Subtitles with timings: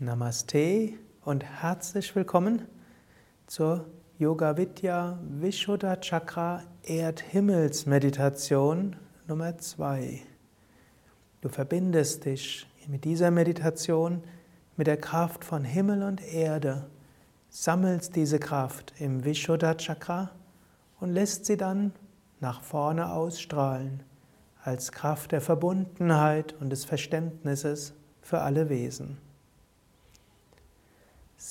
[0.00, 0.94] Namaste
[1.24, 2.62] und herzlich willkommen
[3.46, 3.86] zur
[4.18, 8.96] Yoga Vidya Vishuddha Chakra Erdhimmelsmeditation
[9.28, 10.20] Nummer 2.
[11.42, 14.24] Du verbindest dich mit dieser Meditation
[14.76, 16.90] mit der Kraft von Himmel und Erde,
[17.48, 20.32] sammelst diese Kraft im Vishuddha Chakra
[20.98, 21.92] und lässt sie dann
[22.40, 24.02] nach vorne ausstrahlen
[24.60, 29.18] als Kraft der Verbundenheit und des Verständnisses für alle Wesen.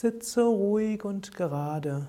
[0.00, 2.08] Sitze ruhig und gerade.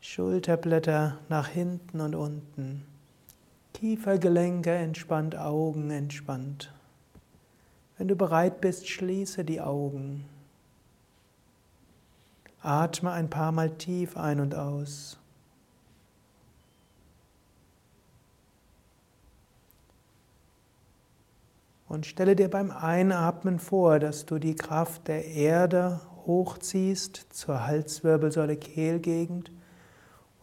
[0.00, 2.84] Schulterblätter nach hinten und unten.
[3.72, 6.72] Kiefergelenke entspannt, Augen entspannt.
[7.98, 10.24] Wenn du bereit bist, schließe die Augen.
[12.60, 15.20] Atme ein paar Mal tief ein und aus.
[21.94, 28.56] Und stelle dir beim Einatmen vor, dass du die Kraft der Erde hochziehst zur Halswirbelsäule
[28.56, 29.52] Kehlgegend.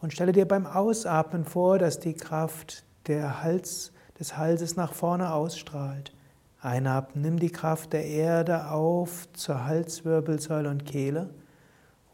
[0.00, 5.30] Und stelle dir beim Ausatmen vor, dass die Kraft der Hals, des Halses nach vorne
[5.30, 6.14] ausstrahlt.
[6.62, 11.34] Einatmen, nimm die Kraft der Erde auf zur Halswirbelsäule und Kehle.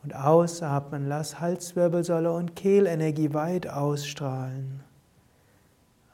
[0.03, 4.83] Und ausatmen, lass Halswirbelsäule und Kehlenergie weit ausstrahlen.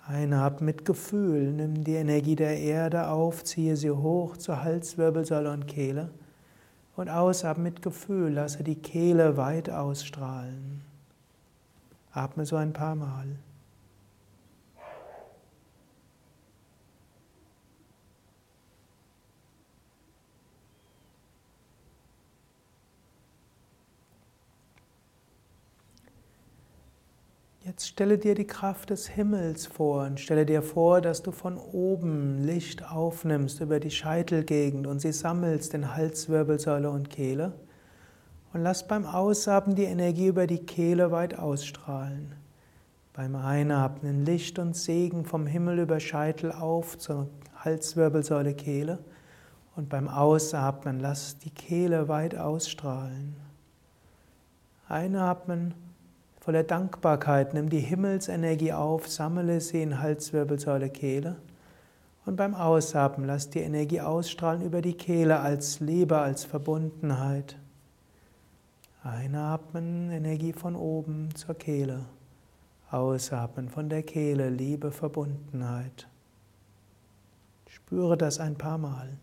[0.07, 5.67] Einatmen mit Gefühl, nimm die Energie der Erde auf, ziehe sie hoch zur Halswirbelsäule und
[5.67, 6.11] Kehle.
[6.95, 10.83] Und ausatmen mit Gefühl, lasse die Kehle weit ausstrahlen.
[12.13, 13.27] Atme so ein paar Mal.
[27.75, 31.59] Jetzt stelle dir die Kraft des Himmels vor und stelle dir vor, dass du von
[31.59, 37.53] oben Licht aufnimmst über die Scheitelgegend und sie sammelst in Halswirbelsäule und Kehle.
[38.53, 42.37] Und lass beim Ausatmen die Energie über die Kehle weit ausstrahlen.
[43.13, 49.01] Beim Einatmen Licht und Segen vom Himmel über Scheitel auf zur Halswirbelsäule Kehle.
[49.75, 53.35] Und beim Ausatmen lass die Kehle weit ausstrahlen.
[54.89, 55.75] Einatmen
[56.45, 61.37] Voller Dankbarkeit nimm die Himmelsenergie auf, sammle sie in Halswirbelsäule, Kehle.
[62.27, 67.57] Und beim Ausatmen lass die Energie ausstrahlen über die Kehle als Liebe, als Verbundenheit.
[69.03, 72.05] Einatmen, Energie von oben zur Kehle.
[72.91, 76.07] Ausatmen von der Kehle, Liebe, Verbundenheit.
[77.69, 79.17] Spüre das ein paar Mal.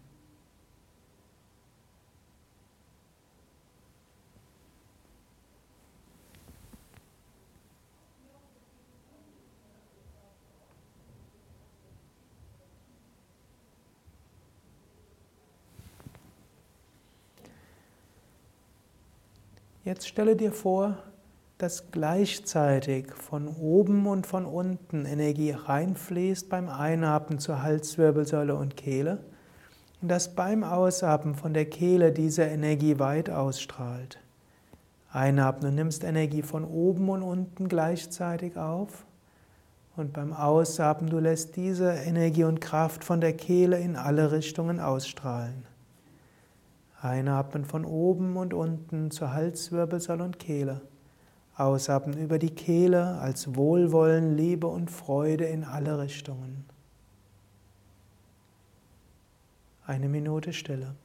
[19.84, 21.00] Jetzt stelle dir vor,
[21.58, 29.24] dass gleichzeitig von oben und von unten Energie reinfließt beim Einatmen zur Halswirbelsäule und Kehle
[30.00, 34.19] und dass beim Ausatmen von der Kehle diese Energie weit ausstrahlt.
[35.12, 39.06] Einatmen, nimmst Energie von oben und unten gleichzeitig auf
[39.96, 44.80] und beim Ausatmen du lässt diese Energie und Kraft von der Kehle in alle Richtungen
[44.80, 45.70] ausstrahlen.
[47.01, 50.81] Einatmen von oben und unten zur Halswirbelsäule und Kehle.
[51.57, 56.66] Ausatmen über die Kehle als Wohlwollen, Liebe und Freude in alle Richtungen.
[59.85, 60.95] Eine Minute Stille.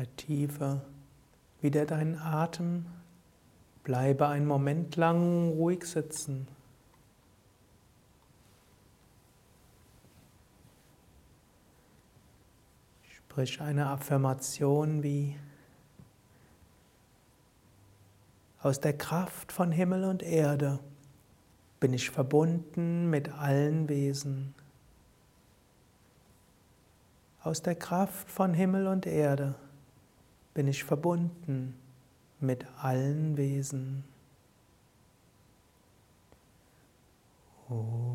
[0.00, 0.80] Vertiefe
[1.60, 2.86] wieder deinen Atem.
[3.84, 6.48] Bleibe einen Moment lang ruhig sitzen.
[13.10, 15.36] Sprich eine Affirmation wie
[18.62, 20.78] aus der Kraft von Himmel und Erde
[21.78, 24.54] bin ich verbunden mit allen Wesen.
[27.42, 29.56] Aus der Kraft von Himmel und Erde
[30.54, 31.74] bin ich verbunden
[32.40, 34.04] mit allen Wesen.
[37.68, 38.09] Oh.